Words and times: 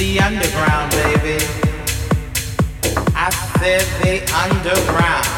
the 0.00 0.18
underground, 0.18 0.90
baby. 0.92 1.36
I 3.12 3.28
said 3.60 3.84
the 4.00 4.16
underground. 4.32 5.28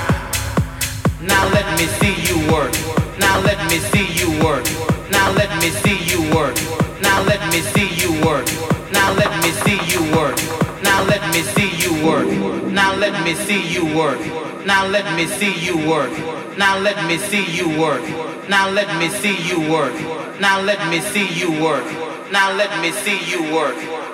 Now 1.20 1.50
let 1.50 1.66
me 1.74 1.86
see 1.98 2.14
you 2.30 2.38
work. 2.46 2.70
Now 3.18 3.40
let 3.42 3.58
me 3.66 3.78
see 3.90 4.06
you 4.14 4.30
work. 4.38 4.62
Now 5.10 5.32
let 5.32 5.50
me 5.58 5.70
see 5.82 5.98
you 6.06 6.22
work. 6.32 6.54
Now 7.02 7.24
let 7.24 7.42
me 7.50 7.58
see 7.74 7.90
you 7.98 8.12
work. 8.24 8.46
Now 8.92 9.10
let 9.18 9.34
me 9.42 9.50
see 9.50 9.82
you 9.90 10.14
work. 10.14 10.38
Now 10.80 11.02
let 11.10 11.22
me 11.34 11.42
see 11.42 11.74
you 11.82 12.06
work. 12.06 12.70
Now 12.70 12.94
let 12.94 13.14
me 13.24 13.34
see 13.34 13.66
you 13.74 13.84
work. 13.98 14.20
Now 14.64 14.86
let 14.86 15.12
me 15.18 15.26
see 15.26 15.54
you 15.66 15.76
work. 15.90 16.12
Now 16.56 16.78
let 16.78 17.02
me 17.08 17.18
see 17.18 17.44
you 17.58 17.66
work. 17.80 18.04
Now 18.48 18.70
let 18.70 18.86
me 19.00 19.08
see 19.08 19.34
you 19.42 19.58
work. 19.72 19.94
Now 20.38 20.60
let 20.62 20.78
me 20.88 21.00
see 21.00 21.26
you 21.40 21.50
work. 21.60 21.84
Now 22.30 22.54
let 22.54 22.70
me 22.80 22.92
see 22.92 23.18
you 23.28 23.52
work. 23.52 24.01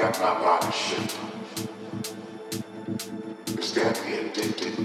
got 0.00 0.20
my 0.20 0.34
body 0.40 0.72
shaking. 0.72 1.28
It's 3.48 3.72
got 3.72 4.06
me 4.06 4.14
addicted. 4.18 4.76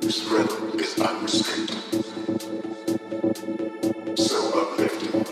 This 0.00 0.24
rhythm 0.24 0.80
is 0.80 0.98
unrestricted. 0.98 1.82
So 4.18 4.62
uplifting. 4.62 5.24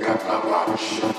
Got 0.00 0.26
my 0.26 0.40
body 0.50 0.76
shaking. 0.78 1.09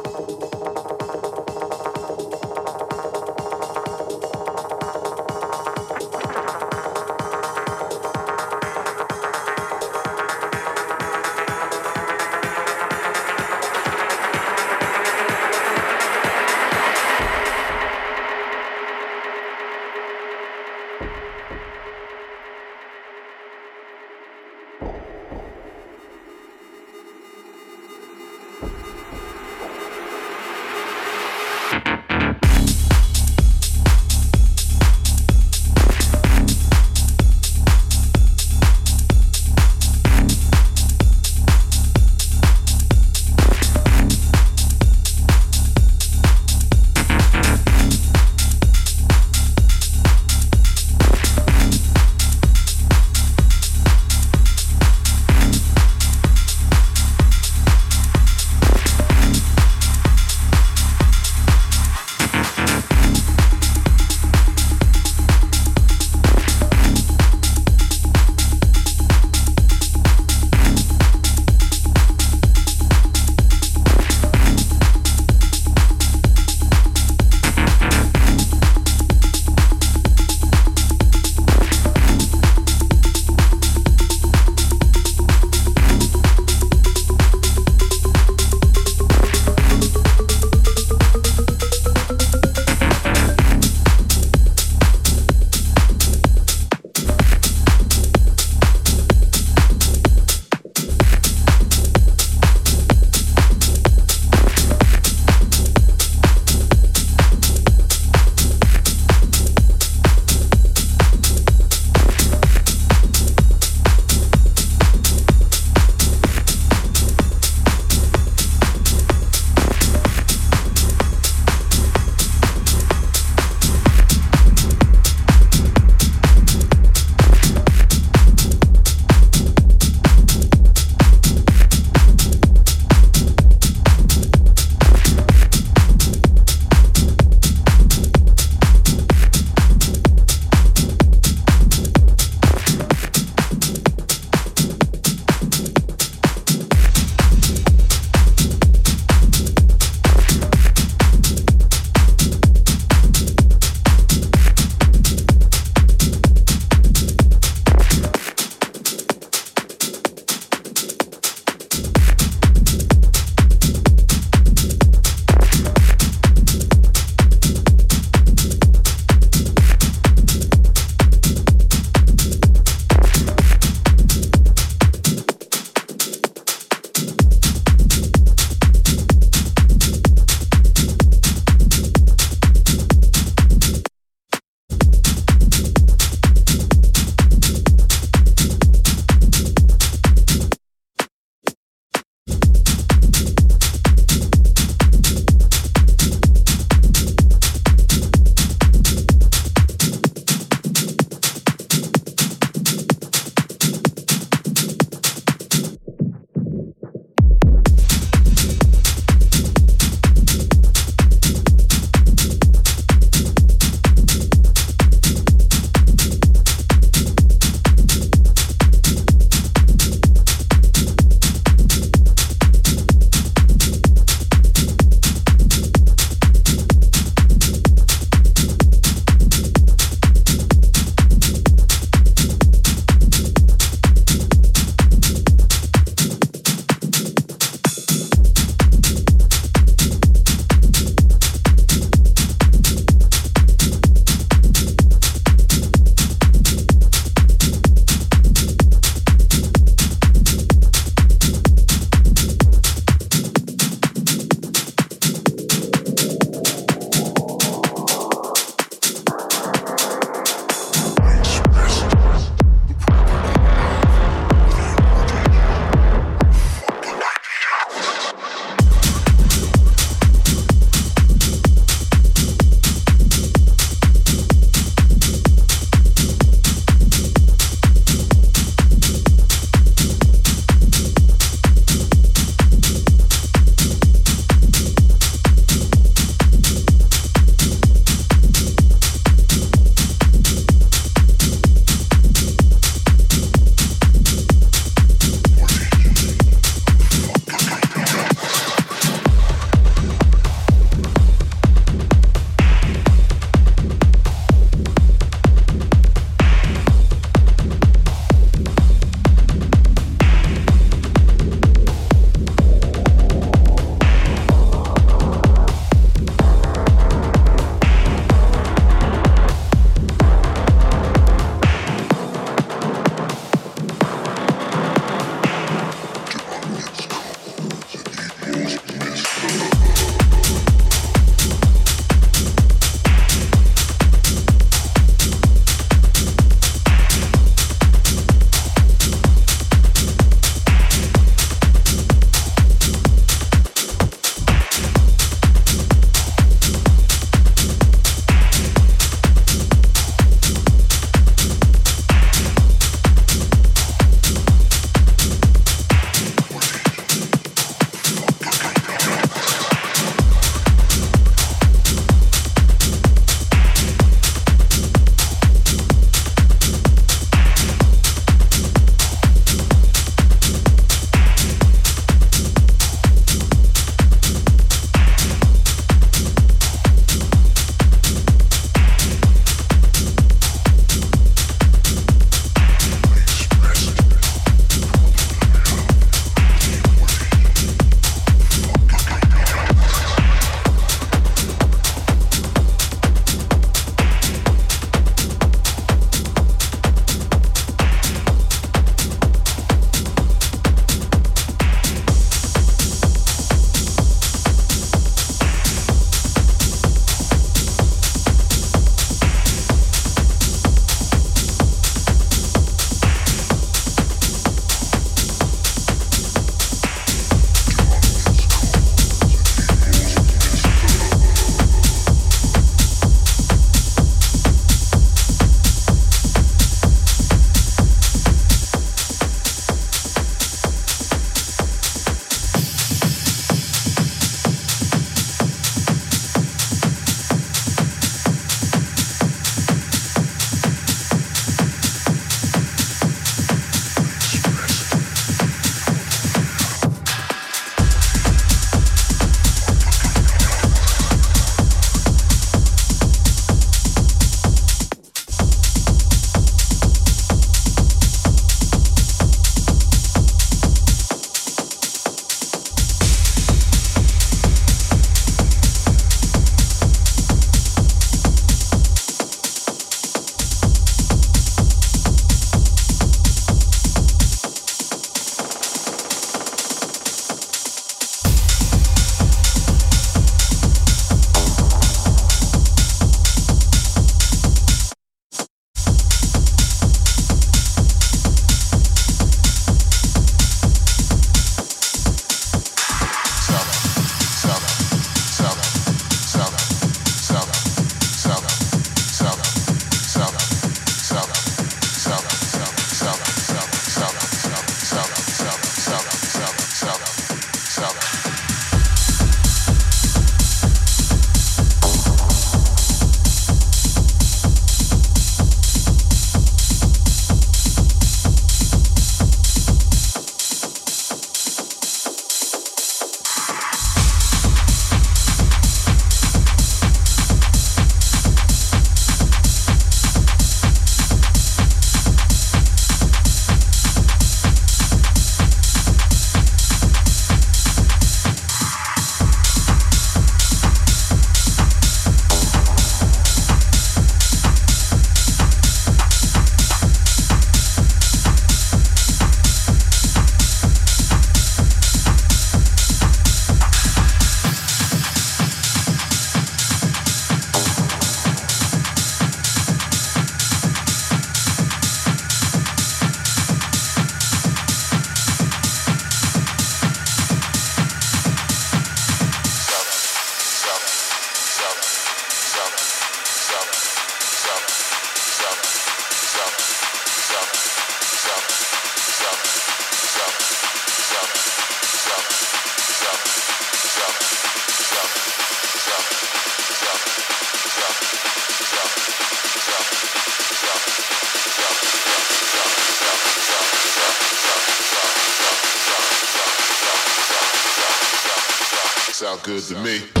Good 599.23 599.43
to 599.43 599.55
me. 599.61 600.00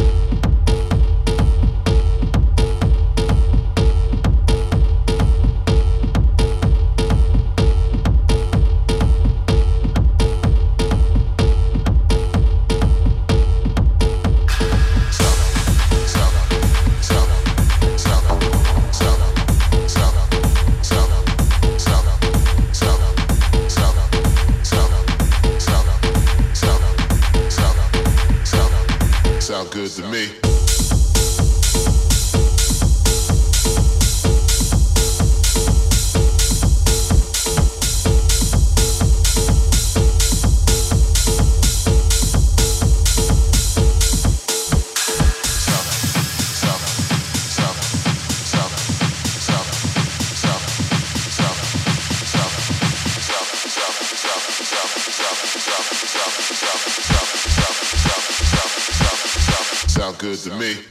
To 60.43 60.55
me. 60.55 60.90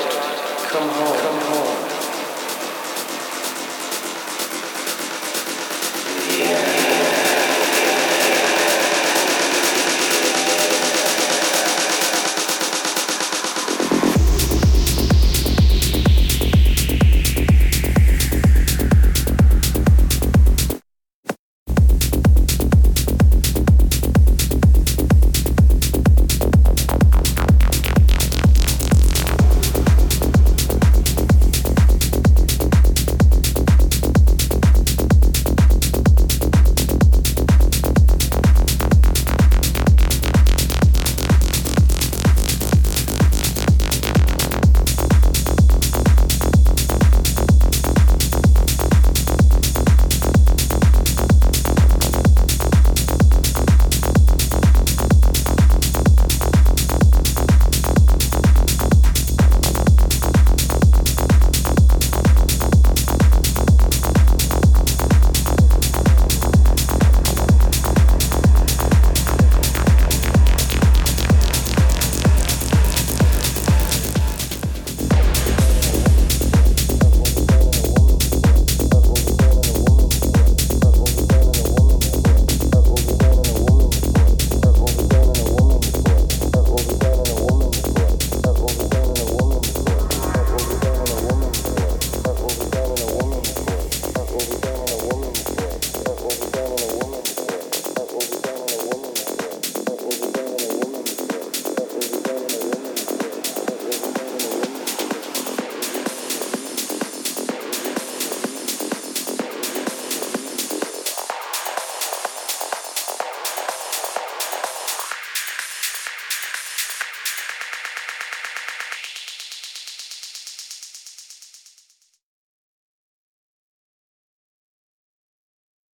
Come 0.81 0.89
home. 0.89 1.15
Come 1.19 1.41
home. 1.41 1.70